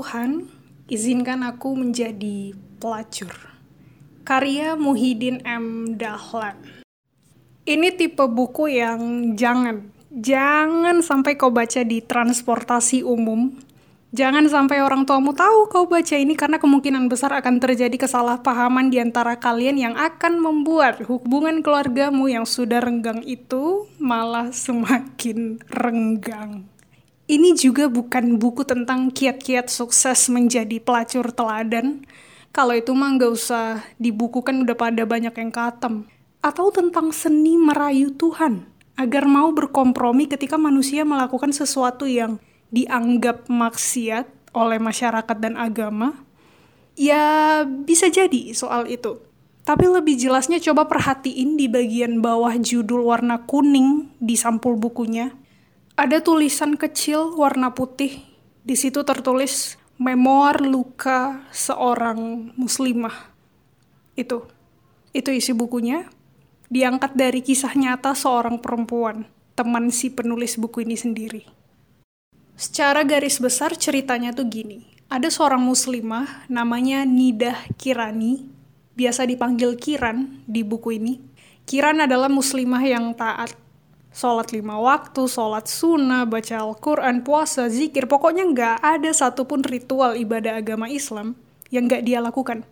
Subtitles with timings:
[0.00, 0.48] Tuhan,
[0.88, 3.36] izinkan aku menjadi pelacur.
[4.24, 5.92] Karya Muhyiddin M.
[6.00, 6.56] Dahlan.
[7.68, 13.52] Ini tipe buku yang jangan, jangan sampai kau baca di transportasi umum.
[14.16, 19.04] Jangan sampai orang tuamu tahu kau baca ini karena kemungkinan besar akan terjadi kesalahpahaman di
[19.04, 26.69] antara kalian yang akan membuat hubungan keluargamu yang sudah renggang itu malah semakin renggang.
[27.30, 32.02] Ini juga bukan buku tentang kiat-kiat sukses menjadi pelacur teladan.
[32.50, 36.10] Kalau itu mah nggak usah dibukukan udah pada banyak yang katem.
[36.42, 38.66] Atau tentang seni merayu Tuhan,
[38.98, 42.42] agar mau berkompromi ketika manusia melakukan sesuatu yang
[42.74, 46.26] dianggap maksiat oleh masyarakat dan agama.
[46.98, 49.22] Ya bisa jadi soal itu.
[49.62, 55.30] Tapi lebih jelasnya coba perhatiin di bagian bawah judul warna kuning di sampul bukunya
[56.00, 58.24] ada tulisan kecil warna putih.
[58.64, 63.28] Di situ tertulis memoir luka seorang muslimah.
[64.16, 64.48] Itu.
[65.12, 66.08] Itu isi bukunya.
[66.72, 71.42] Diangkat dari kisah nyata seorang perempuan, teman si penulis buku ini sendiri.
[72.56, 74.88] Secara garis besar ceritanya tuh gini.
[75.10, 78.46] Ada seorang muslimah namanya Nidah Kirani,
[78.94, 81.18] biasa dipanggil Kiran di buku ini.
[81.66, 83.52] Kiran adalah muslimah yang taat
[84.10, 90.58] Sholat lima waktu, sholat sunnah, baca Al-Quran, puasa, zikir, pokoknya nggak ada satupun ritual ibadah
[90.58, 91.38] agama Islam
[91.70, 92.66] yang nggak dia lakukan.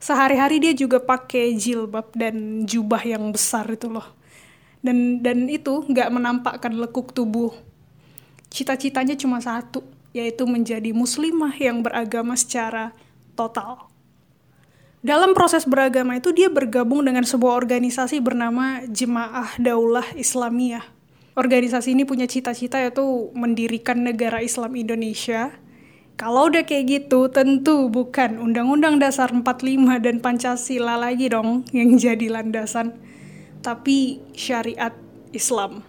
[0.00, 4.04] Sehari-hari dia juga pakai jilbab dan jubah yang besar itu loh.
[4.80, 7.52] Dan dan itu nggak menampakkan lekuk tubuh.
[8.48, 9.84] Cita-citanya cuma satu,
[10.16, 12.96] yaitu menjadi muslimah yang beragama secara
[13.36, 13.89] total.
[15.00, 20.84] Dalam proses beragama itu dia bergabung dengan sebuah organisasi bernama Jemaah Daulah Islamiyah.
[21.32, 25.56] Organisasi ini punya cita-cita yaitu mendirikan negara Islam Indonesia.
[26.20, 32.28] Kalau udah kayak gitu, tentu bukan Undang-Undang Dasar 45 dan Pancasila lagi dong yang jadi
[32.28, 32.92] landasan,
[33.64, 34.92] tapi syariat
[35.32, 35.80] Islam.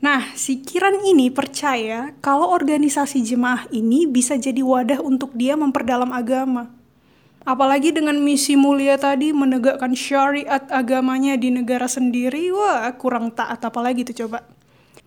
[0.00, 6.08] Nah, si Kiran ini percaya kalau organisasi jemaah ini bisa jadi wadah untuk dia memperdalam
[6.08, 6.79] agama
[7.48, 14.04] Apalagi dengan misi mulia tadi menegakkan syariat agamanya di negara sendiri, wah kurang taat apalagi
[14.04, 14.44] tuh coba.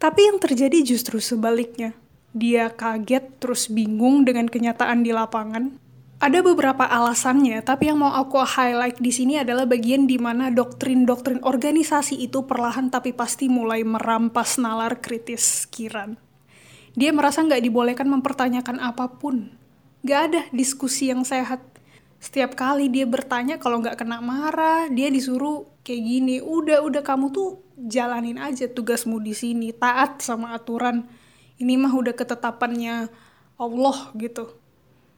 [0.01, 1.93] Tapi yang terjadi justru sebaliknya.
[2.33, 5.77] Dia kaget terus bingung dengan kenyataan di lapangan.
[6.17, 11.43] Ada beberapa alasannya, tapi yang mau aku highlight di sini adalah bagian di mana doktrin-doktrin
[11.43, 16.15] organisasi itu perlahan tapi pasti mulai merampas nalar kritis Kiran.
[16.95, 19.51] Dia merasa nggak dibolehkan mempertanyakan apa pun.
[20.01, 21.72] Nggak ada diskusi yang sehat
[22.23, 27.35] setiap kali dia bertanya kalau nggak kena marah dia disuruh kayak gini udah udah kamu
[27.35, 31.03] tuh jalanin aja tugasmu di sini taat sama aturan.
[31.59, 33.11] Ini mah udah ketetapannya
[33.59, 34.55] Allah gitu.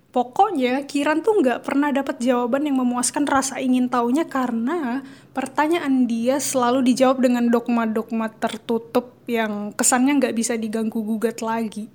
[0.10, 5.06] Pokoknya Kiran tuh nggak pernah dapat jawaban yang memuaskan rasa ingin taunya karena
[5.36, 11.92] pertanyaan dia selalu dijawab dengan dogma-dogma tertutup yang kesannya nggak bisa diganggu gugat lagi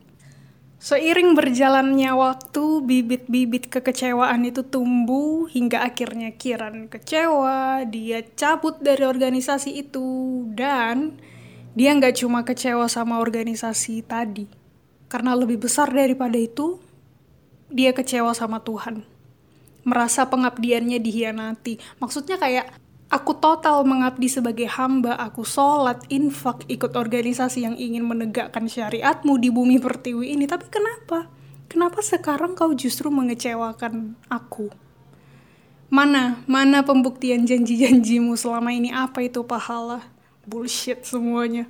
[0.80, 9.76] Seiring berjalannya waktu, bibit-bibit kekecewaan itu tumbuh hingga akhirnya Kiran kecewa, dia cabut dari organisasi
[9.76, 11.20] itu, dan
[11.76, 14.48] dia nggak cuma kecewa sama organisasi tadi.
[15.12, 16.80] Karena lebih besar daripada itu,
[17.68, 19.04] dia kecewa sama Tuhan.
[19.84, 21.76] Merasa pengabdiannya dihianati.
[22.00, 22.72] Maksudnya kayak,
[23.10, 29.50] Aku total mengabdi sebagai hamba, aku sholat, infak, ikut organisasi yang ingin menegakkan syariatmu di
[29.50, 30.46] bumi pertiwi ini.
[30.46, 31.26] Tapi kenapa?
[31.66, 34.70] Kenapa sekarang kau justru mengecewakan aku?
[35.90, 38.94] Mana, mana pembuktian janji-janjimu selama ini?
[38.94, 40.06] Apa itu pahala?
[40.46, 41.66] Bullshit semuanya.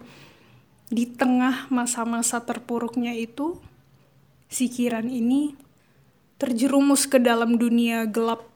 [0.92, 3.56] Di tengah masa-masa terpuruknya itu,
[4.52, 5.56] sikiran ini
[6.36, 8.49] terjerumus ke dalam dunia gelap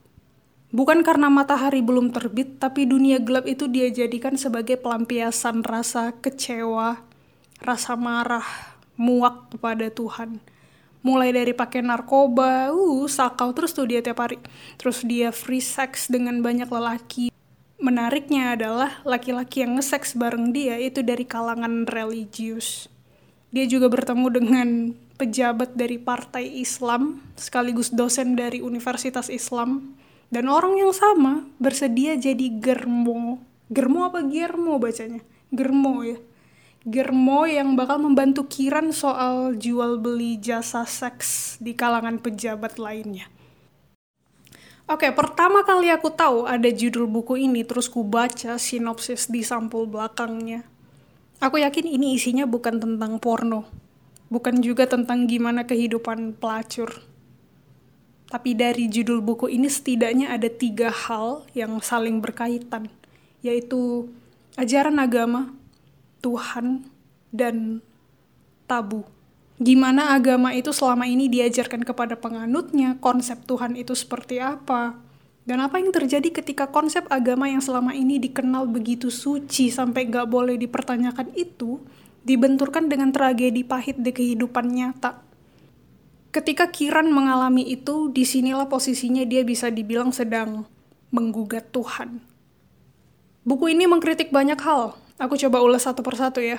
[0.74, 6.98] Bukan karena matahari belum terbit, tapi dunia gelap itu dia jadikan sebagai pelampiasan rasa kecewa,
[7.62, 10.42] rasa marah, muak kepada Tuhan.
[11.06, 14.42] Mulai dari pakai narkoba, uh, sakau terus tuh dia tiap hari.
[14.74, 17.30] Terus dia free sex dengan banyak lelaki.
[17.78, 22.90] Menariknya adalah laki-laki yang nge-sex bareng dia itu dari kalangan religius.
[23.54, 24.68] Dia juga bertemu dengan
[25.22, 30.02] pejabat dari partai Islam, sekaligus dosen dari Universitas Islam
[30.34, 33.38] dan orang yang sama bersedia jadi germo.
[33.70, 35.22] Germo apa germo bacanya?
[35.54, 36.18] Germo ya.
[36.82, 43.30] Germo yang bakal membantu Kiran soal jual beli jasa seks di kalangan pejabat lainnya.
[44.90, 49.88] Oke, pertama kali aku tahu ada judul buku ini, terus ku baca sinopsis di sampul
[49.88, 50.66] belakangnya.
[51.40, 53.64] Aku yakin ini isinya bukan tentang porno.
[54.28, 57.13] Bukan juga tentang gimana kehidupan pelacur
[58.34, 62.90] Tapi dari judul buku ini setidaknya ada tiga hal yang saling berkaitan,
[63.46, 64.10] yaitu
[64.58, 65.54] ajaran agama,
[66.18, 66.82] Tuhan,
[67.30, 67.78] dan
[68.66, 69.06] tabu.
[69.62, 74.98] Gimana agama itu selama ini diajarkan kepada penganutnya, konsep Tuhan itu seperti apa,
[75.46, 80.26] dan apa yang terjadi ketika konsep agama yang selama ini dikenal begitu suci sampai gak
[80.26, 81.78] boleh dipertanyakan itu,
[82.26, 85.22] dibenturkan dengan tragedi pahit di kehidupan nyata.
[86.34, 90.66] Ketika Kiran mengalami itu, di sinilah posisinya dia bisa dibilang sedang
[91.14, 92.18] menggugat Tuhan.
[93.46, 94.98] Buku ini mengkritik banyak hal.
[95.22, 96.58] Aku coba ulas satu persatu ya.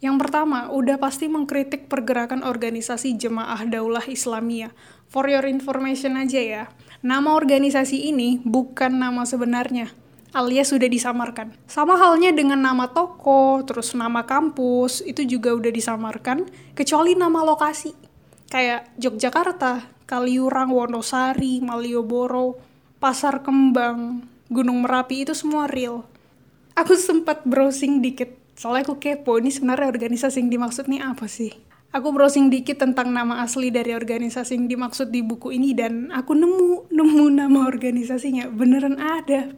[0.00, 4.72] Yang pertama, udah pasti mengkritik pergerakan organisasi Jemaah Daulah Islamiyah.
[5.12, 6.64] For your information aja ya,
[7.04, 9.92] nama organisasi ini bukan nama sebenarnya,
[10.32, 11.52] alias sudah disamarkan.
[11.68, 18.07] Sama halnya dengan nama toko, terus nama kampus, itu juga udah disamarkan, kecuali nama lokasi.
[18.48, 22.56] Kayak Yogyakarta, Kaliurang, Wonosari, Malioboro,
[22.96, 26.08] Pasar Kembang, Gunung Merapi itu semua real.
[26.72, 31.54] Aku sempat browsing dikit Soalnya aku kepo, ini sebenarnya organisasi yang dimaksud nih apa sih?
[31.94, 36.34] Aku browsing dikit tentang nama asli dari organisasi yang dimaksud di buku ini dan aku
[36.34, 38.50] nemu nemu nama organisasinya.
[38.50, 39.54] Beneran ada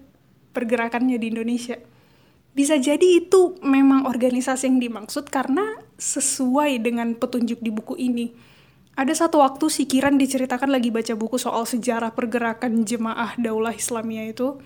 [0.52, 1.81] pergerakannya di Indonesia.
[2.52, 5.64] Bisa jadi itu memang organisasi yang dimaksud karena
[5.96, 8.37] sesuai dengan petunjuk di buku ini.
[9.00, 14.37] Ada satu waktu si Kiran diceritakan lagi baca buku soal sejarah pergerakan jemaah daulah Islamiyah
[14.37, 14.61] itu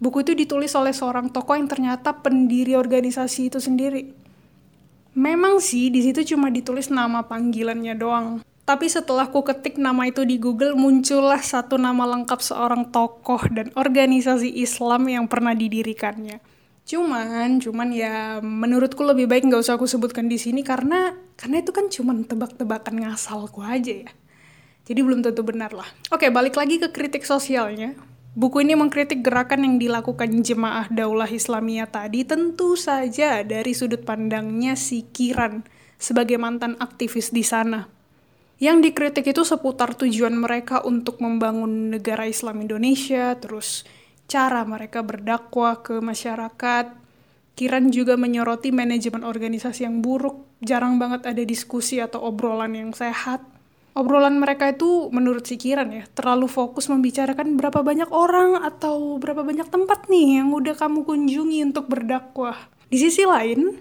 [0.00, 4.16] Buku itu ditulis oleh seorang tokoh yang ternyata pendiri organisasi itu sendiri.
[5.12, 8.26] Memang sih di situ cuma ditulis nama panggilannya doang.
[8.64, 13.68] Tapi setelah ku ketik nama itu di Google, muncullah satu nama lengkap seorang tokoh dan
[13.76, 16.40] organisasi Islam yang pernah didirikannya.
[16.88, 21.72] Cuman, cuman ya menurutku lebih baik nggak usah aku sebutkan di sini karena karena itu
[21.72, 24.12] kan cuma tebak-tebakan ngasalku aja ya.
[24.84, 25.88] Jadi belum tentu benar lah.
[26.12, 27.96] Oke, balik lagi ke kritik sosialnya.
[28.36, 34.76] Buku ini mengkritik gerakan yang dilakukan jemaah daulah Islamiyah tadi tentu saja dari sudut pandangnya
[34.76, 35.64] si Kiran
[35.96, 37.88] sebagai mantan aktivis di sana.
[38.60, 43.88] Yang dikritik itu seputar tujuan mereka untuk membangun negara Islam Indonesia, terus
[44.28, 46.92] cara mereka berdakwah ke masyarakat.
[47.56, 53.40] Kiran juga menyoroti manajemen organisasi yang buruk, jarang banget ada diskusi atau obrolan yang sehat
[53.94, 59.42] obrolan mereka itu menurut si Kiran ya terlalu fokus membicarakan berapa banyak orang atau berapa
[59.42, 62.56] banyak tempat nih yang udah kamu kunjungi untuk berdakwah.
[62.90, 63.78] Di sisi lain,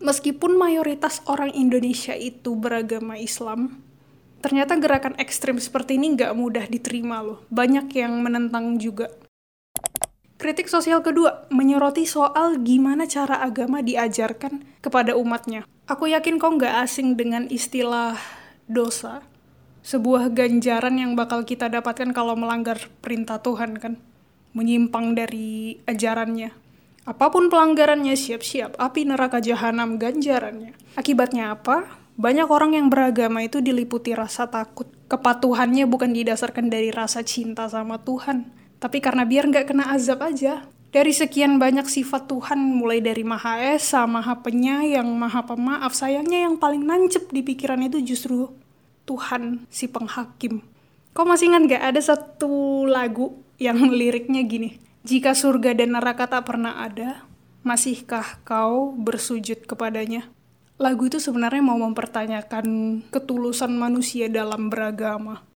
[0.00, 3.82] meskipun mayoritas orang Indonesia itu beragama Islam,
[4.40, 7.44] ternyata gerakan ekstrim seperti ini nggak mudah diterima loh.
[7.52, 9.12] Banyak yang menentang juga.
[10.42, 15.62] Kritik sosial kedua menyoroti soal gimana cara agama diajarkan kepada umatnya.
[15.86, 18.18] Aku yakin kau nggak asing dengan istilah
[18.66, 19.22] dosa,
[19.86, 23.94] sebuah ganjaran yang bakal kita dapatkan kalau melanggar perintah Tuhan kan,
[24.50, 26.50] menyimpang dari ajarannya.
[27.06, 30.74] Apa pun pelanggarannya, siap-siap api neraka jahanam ganjarannya.
[30.98, 31.86] Akibatnya apa?
[32.18, 34.90] Banyak orang yang beragama itu diliputi rasa takut.
[35.06, 40.66] Kepatuhannya bukan didasarkan dari rasa cinta sama Tuhan, tapi karena biar nggak kena azab aja.
[40.92, 46.60] Dari sekian banyak sifat Tuhan, mulai dari Maha Esa, Maha Penyayang, Maha Pemaaf, sayangnya yang
[46.60, 48.52] paling nancep di pikiran itu justru
[49.08, 50.60] Tuhan si penghakim.
[51.16, 54.82] Kau masih ingat gak ada satu lagu yang liriknya gini?
[55.06, 57.24] Jika surga dan neraka tak pernah ada,
[57.64, 60.28] masihkah kau bersujud kepadanya?
[60.76, 62.66] Lagu itu sebenarnya mau mempertanyakan
[63.08, 65.51] ketulusan manusia dalam beragama.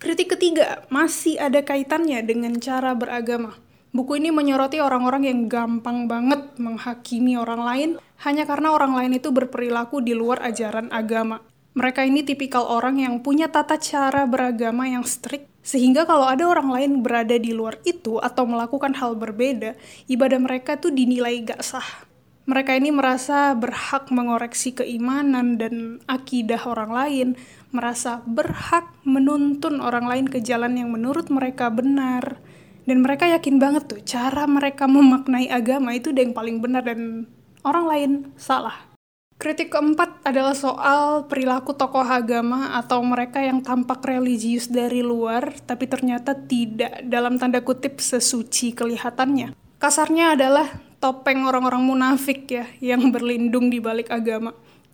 [0.00, 3.60] Kritik ketiga masih ada kaitannya dengan cara beragama.
[3.92, 7.90] Buku ini menyoroti orang-orang yang gampang banget menghakimi orang lain
[8.24, 11.44] hanya karena orang lain itu berperilaku di luar ajaran agama.
[11.76, 16.72] Mereka ini tipikal orang yang punya tata cara beragama yang strict, sehingga kalau ada orang
[16.72, 19.76] lain berada di luar itu atau melakukan hal berbeda,
[20.08, 22.08] ibadah mereka tuh dinilai gak sah.
[22.50, 27.28] Mereka ini merasa berhak mengoreksi keimanan dan akidah orang lain,
[27.70, 32.42] merasa berhak menuntun orang lain ke jalan yang menurut mereka benar,
[32.90, 37.30] dan mereka yakin banget tuh cara mereka memaknai agama itu yang paling benar dan
[37.62, 38.90] orang lain salah.
[39.38, 45.86] Kritik keempat adalah soal perilaku tokoh agama atau mereka yang tampak religius dari luar tapi
[45.86, 49.54] ternyata tidak dalam tanda kutip sesuci kelihatannya.
[49.78, 54.52] Kasarnya adalah topeng orang-orang munafik ya yang berlindung di balik agama.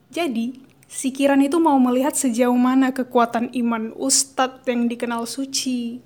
[0.08, 5.98] Jadi, si Kiran itu mau melihat sejauh mana kekuatan iman ustadz yang dikenal suci,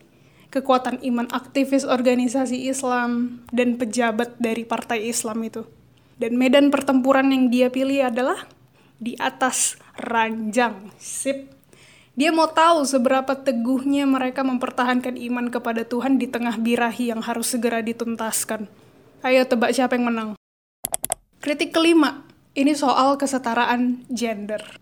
[0.48, 5.68] kekuatan iman aktivis organisasi Islam, dan pejabat dari partai Islam itu.
[6.16, 8.48] Dan medan pertempuran yang dia pilih adalah
[8.96, 10.92] di atas ranjang.
[10.96, 11.60] Sip.
[12.16, 17.56] Dia mau tahu seberapa teguhnya mereka mempertahankan iman kepada Tuhan di tengah birahi yang harus
[17.56, 18.68] segera dituntaskan.
[19.20, 20.28] Ayo tebak siapa yang menang.
[21.44, 22.24] Kritik kelima,
[22.56, 24.80] ini soal kesetaraan gender.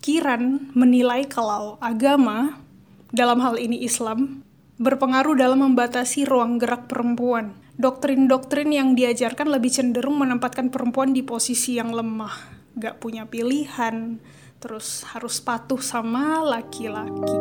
[0.00, 2.64] Kiran menilai kalau agama,
[3.12, 4.40] dalam hal ini Islam,
[4.80, 7.52] berpengaruh dalam membatasi ruang gerak perempuan.
[7.76, 12.32] Doktrin-doktrin yang diajarkan lebih cenderung menempatkan perempuan di posisi yang lemah,
[12.72, 14.16] gak punya pilihan,
[14.64, 17.36] terus harus patuh sama laki-laki.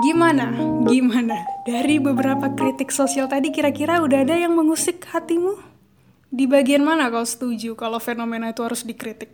[0.00, 0.56] Gimana?
[0.88, 1.44] Gimana?
[1.68, 5.60] Dari beberapa kritik sosial tadi kira-kira udah ada yang mengusik hatimu?
[6.32, 9.28] Di bagian mana kau setuju kalau fenomena itu harus dikritik?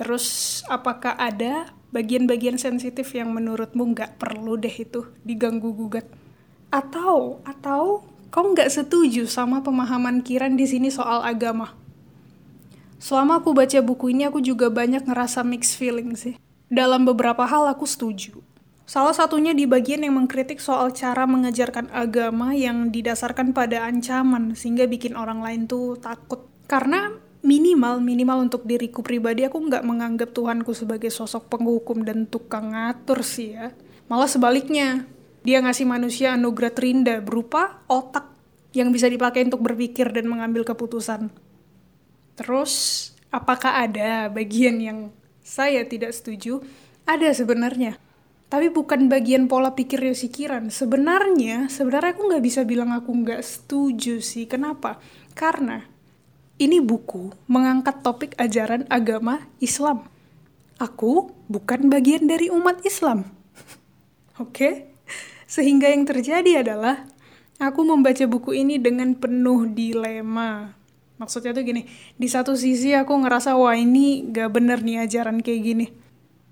[0.00, 6.08] Terus apakah ada bagian-bagian sensitif yang menurutmu nggak perlu deh itu diganggu-gugat?
[6.72, 8.00] Atau, atau
[8.32, 11.76] kau nggak setuju sama pemahaman Kiran di sini soal agama?
[12.96, 16.40] Selama aku baca buku ini, aku juga banyak ngerasa mixed feeling sih.
[16.72, 18.40] Dalam beberapa hal aku setuju.
[18.82, 24.90] Salah satunya di bagian yang mengkritik soal cara mengajarkan agama yang didasarkan pada ancaman, sehingga
[24.90, 26.50] bikin orang lain tuh takut.
[26.66, 27.14] Karena
[27.46, 33.22] minimal, minimal untuk diriku pribadi, aku nggak menganggap Tuhanku sebagai sosok penghukum dan tukang ngatur
[33.22, 33.70] sih ya.
[34.10, 35.06] Malah sebaliknya,
[35.42, 38.30] dia ngasih manusia anugerah terindah berupa otak
[38.74, 41.30] yang bisa dipakai untuk berpikir dan mengambil keputusan.
[42.34, 42.72] Terus,
[43.28, 44.98] apakah ada bagian yang
[45.42, 46.62] saya tidak setuju?
[47.04, 47.98] Ada sebenarnya.
[48.52, 50.68] Tapi bukan bagian pola pikirnya si Kiran.
[50.68, 54.44] Sebenarnya, sebenarnya aku nggak bisa bilang aku nggak setuju sih.
[54.44, 55.00] Kenapa?
[55.32, 55.80] Karena
[56.60, 60.04] ini buku mengangkat topik ajaran agama Islam.
[60.76, 63.24] Aku bukan bagian dari umat Islam.
[64.44, 64.92] Oke?
[65.48, 67.08] Sehingga yang terjadi adalah
[67.56, 70.82] aku membaca buku ini dengan penuh dilema
[71.22, 71.86] Maksudnya tuh gini,
[72.18, 75.86] di satu sisi aku ngerasa wah ini gak bener nih ajaran kayak gini.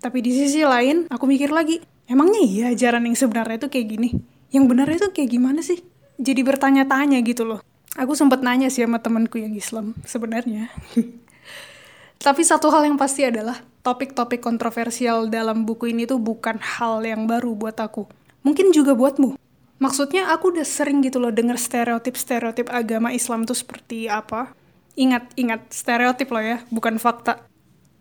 [0.00, 4.08] Tapi di sisi lain aku mikir lagi, emangnya iya ajaran yang sebenarnya itu kayak gini?
[4.48, 5.84] Yang benar itu kayak gimana sih?
[6.16, 7.60] Jadi bertanya-tanya gitu loh.
[8.00, 10.72] Aku sempat nanya sih sama temanku yang Islam sebenarnya.
[12.24, 17.24] Tapi satu hal yang pasti adalah topik-topik kontroversial dalam buku ini tuh bukan hal yang
[17.24, 18.04] baru buat aku.
[18.44, 19.36] Mungkin juga buatmu.
[19.80, 24.52] Maksudnya aku udah sering gitu loh denger stereotip-stereotip agama Islam tuh seperti apa.
[25.00, 27.49] Ingat, ingat, stereotip loh ya, bukan fakta.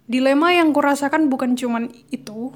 [0.10, 2.50] Dilema yang kurasakan bukan cuman itu,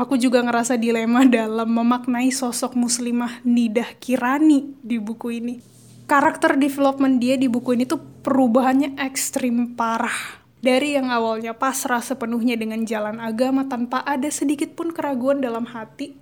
[0.00, 5.60] aku juga ngerasa dilema dalam memaknai sosok muslimah Nidah Kirani di buku ini.
[6.08, 10.40] Karakter development dia di buku ini tuh perubahannya ekstrim parah.
[10.56, 16.16] Dari yang awalnya pasrah sepenuhnya dengan jalan agama tanpa ada sedikit pun keraguan dalam hati,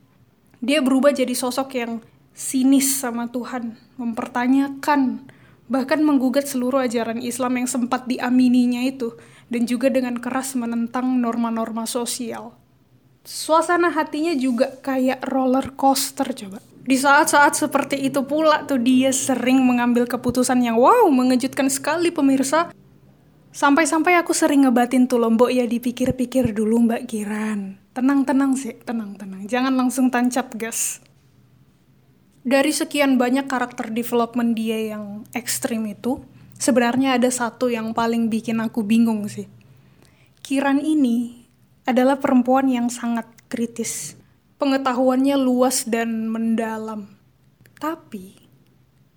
[0.59, 2.02] dia berubah jadi sosok yang
[2.35, 5.23] sinis sama Tuhan, mempertanyakan
[5.71, 9.16] bahkan menggugat seluruh ajaran Islam yang sempat diamininya itu,
[9.48, 12.56] dan juga dengan keras menentang norma-norma sosial.
[13.24, 16.60] Suasana hatinya juga kayak roller coaster coba.
[16.84, 22.68] Di saat-saat seperti itu pula tuh dia sering mengambil keputusan yang wow mengejutkan sekali pemirsa.
[23.54, 27.80] Sampai-sampai aku sering ngebatin tuh lombok ya dipikir-pikir dulu Mbak Kiran.
[27.96, 29.48] Tenang-tenang sih, tenang-tenang.
[29.48, 31.00] Jangan langsung tancap gas
[32.44, 36.20] dari sekian banyak karakter development dia yang ekstrim itu,
[36.58, 39.46] sebenarnya ada satu yang paling bikin aku bingung sih.
[40.44, 41.46] Kiran ini
[41.88, 44.16] adalah perempuan yang sangat kritis.
[44.61, 47.11] Pengetahuannya luas dan mendalam.
[47.76, 48.38] Tapi,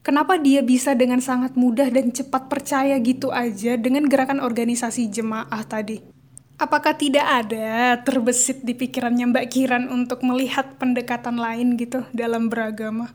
[0.04, 5.64] kenapa dia bisa dengan sangat mudah dan cepat percaya gitu aja dengan gerakan organisasi jemaah
[5.64, 6.04] tadi?
[6.58, 13.14] Apakah tidak ada terbesit di pikirannya Mbak Kiran untuk melihat pendekatan lain gitu dalam beragama?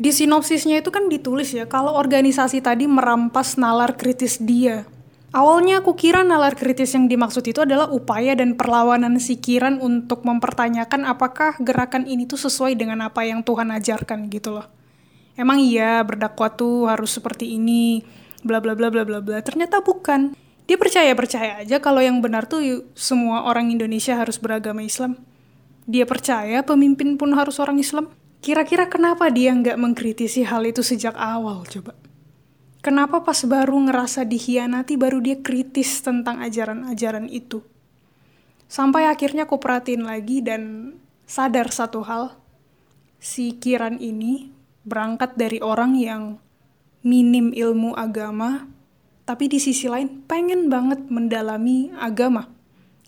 [0.00, 4.88] Di sinopsisnya itu kan ditulis ya, kalau organisasi tadi merampas nalar kritis dia.
[5.30, 10.24] Awalnya aku kira nalar kritis yang dimaksud itu adalah upaya dan perlawanan si Kiran untuk
[10.24, 14.66] mempertanyakan apakah gerakan ini tuh sesuai dengan apa yang Tuhan ajarkan gitu loh.
[15.36, 18.00] Emang iya berdakwah tuh harus seperti ini,
[18.40, 19.38] bla bla bla bla bla bla.
[19.44, 20.32] Ternyata bukan
[20.64, 25.20] dia percaya percaya aja kalau yang benar tuh semua orang Indonesia harus beragama Islam.
[25.86, 28.10] Dia percaya pemimpin pun harus orang Islam.
[28.40, 31.92] Kira-kira kenapa dia nggak mengkritisi hal itu sejak awal coba?
[32.80, 37.60] Kenapa pas baru ngerasa dikhianati baru dia kritis tentang ajaran-ajaran itu?
[38.64, 40.96] Sampai akhirnya aku perhatiin lagi dan
[41.28, 42.40] sadar satu hal.
[43.20, 44.48] Si Kiran ini
[44.88, 46.40] berangkat dari orang yang
[47.04, 48.64] minim ilmu agama,
[49.28, 52.48] tapi di sisi lain pengen banget mendalami agama.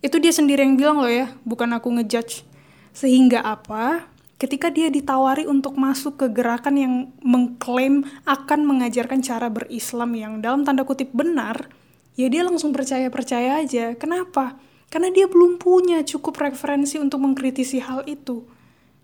[0.04, 2.44] Itu dia sendiri yang bilang loh ya, bukan aku ngejudge.
[2.92, 4.11] Sehingga apa?
[4.42, 10.66] Ketika dia ditawari untuk masuk ke gerakan yang mengklaim akan mengajarkan cara berislam yang dalam
[10.66, 11.70] tanda kutip benar,
[12.18, 13.94] ya dia langsung percaya-percaya aja.
[13.94, 14.58] Kenapa?
[14.90, 18.42] Karena dia belum punya cukup referensi untuk mengkritisi hal itu.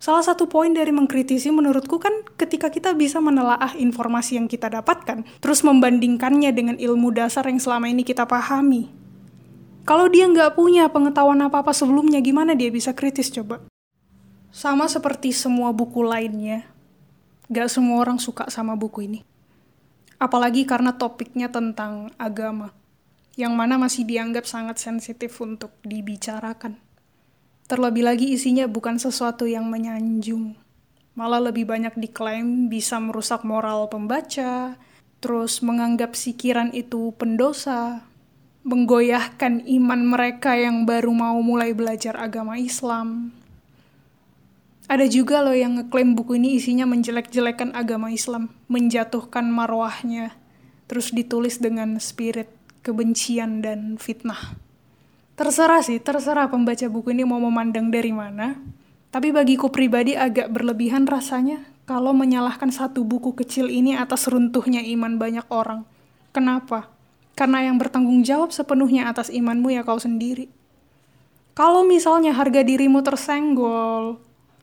[0.02, 5.22] Salah satu poin dari mengkritisi menurutku kan ketika kita bisa menelaah informasi yang kita dapatkan,
[5.38, 8.90] terus membandingkannya dengan ilmu dasar yang selama ini kita pahami.
[9.86, 13.62] Kalau dia nggak punya pengetahuan apa-apa sebelumnya, gimana dia bisa kritis coba?
[14.48, 16.64] Sama seperti semua buku lainnya,
[17.52, 19.20] gak semua orang suka sama buku ini.
[20.16, 22.72] Apalagi karena topiknya tentang agama,
[23.38, 26.80] yang mana masih dianggap sangat sensitif untuk dibicarakan.
[27.68, 30.56] Terlebih lagi isinya bukan sesuatu yang menyanjung.
[31.14, 34.74] Malah lebih banyak diklaim bisa merusak moral pembaca,
[35.22, 38.02] terus menganggap sikiran itu pendosa,
[38.64, 43.37] menggoyahkan iman mereka yang baru mau mulai belajar agama Islam.
[44.88, 50.32] Ada juga loh yang ngeklaim buku ini isinya menjelek-jelekan agama Islam, menjatuhkan marwahnya,
[50.88, 52.48] terus ditulis dengan spirit
[52.80, 54.56] kebencian dan fitnah.
[55.36, 58.56] Terserah sih, terserah pembaca buku ini mau memandang dari mana.
[59.12, 65.20] Tapi bagiku pribadi agak berlebihan rasanya kalau menyalahkan satu buku kecil ini atas runtuhnya iman
[65.20, 65.84] banyak orang.
[66.32, 66.88] Kenapa?
[67.36, 70.48] Karena yang bertanggung jawab sepenuhnya atas imanmu ya kau sendiri.
[71.52, 74.20] Kalau misalnya harga dirimu tersenggol,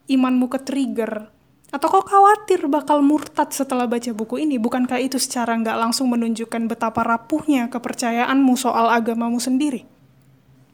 [0.08, 1.36] imanmu ke-trigger,
[1.76, 6.72] atau kau khawatir bakal murtad setelah baca buku ini, bukankah itu secara nggak langsung menunjukkan
[6.72, 9.84] betapa rapuhnya kepercayaanmu soal agamamu sendiri?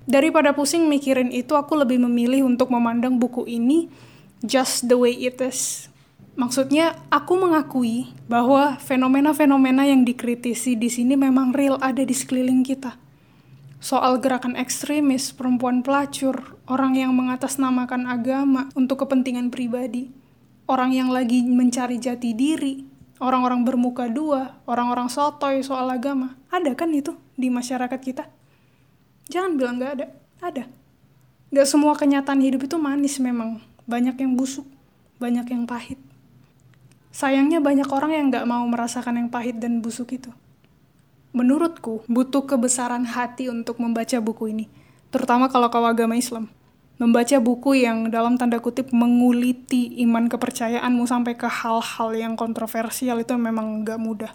[0.06, 3.90] Daripada pusing mikirin itu, aku lebih memilih untuk memandang buku ini
[4.46, 5.90] just the way it is.
[6.38, 13.01] Maksudnya, aku mengakui bahwa fenomena-fenomena yang dikritisi di sini memang real ada di sekeliling kita.
[13.82, 20.14] Soal gerakan ekstremis, perempuan pelacur, orang yang mengatasnamakan agama untuk kepentingan pribadi,
[20.70, 22.86] orang yang lagi mencari jati diri,
[23.18, 26.38] orang-orang bermuka dua, orang-orang sotoy soal agama.
[26.54, 28.30] Ada kan itu di masyarakat kita?
[29.34, 30.08] Jangan bilang gak ada.
[30.46, 30.64] Ada.
[31.50, 33.66] Gak semua kenyataan hidup itu manis memang.
[33.90, 34.70] Banyak yang busuk,
[35.18, 35.98] banyak yang pahit.
[37.10, 40.30] Sayangnya banyak orang yang gak mau merasakan yang pahit dan busuk itu.
[41.32, 44.66] Menurutku, butuh kebesaran hati untuk membaca buku ini.
[45.12, 46.52] Terutama kalau kau agama Islam.
[47.02, 53.34] Membaca buku yang dalam tanda kutip menguliti iman kepercayaanmu sampai ke hal-hal yang kontroversial itu
[53.34, 54.32] memang gak mudah.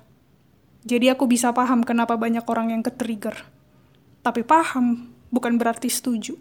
[0.83, 3.57] Jadi aku bisa paham kenapa banyak orang yang ke-trigger
[4.27, 6.35] tapi paham bukan berarti setuju.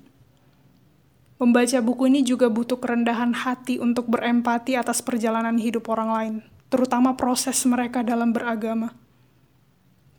[1.38, 6.36] Membaca buku ini juga butuh kerendahan hati untuk berempati atas perjalanan hidup orang lain,
[6.74, 8.98] terutama proses mereka dalam beragama.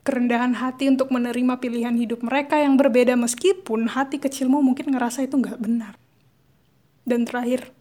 [0.07, 5.35] Kerendahan hati untuk menerima pilihan hidup mereka yang berbeda meskipun hati kecilmu mungkin ngerasa itu
[5.35, 5.99] nggak benar.
[7.03, 7.75] Dan terakhir,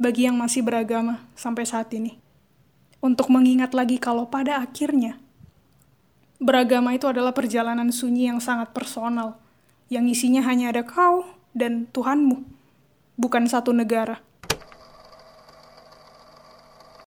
[0.00, 2.16] bagi yang masih beragama sampai saat ini,
[3.04, 5.20] untuk mengingat lagi kalau pada akhirnya
[6.44, 9.40] Beragama itu adalah perjalanan sunyi yang sangat personal,
[9.88, 12.44] yang isinya hanya ada kau dan Tuhanmu,
[13.16, 14.18] bukan satu negara.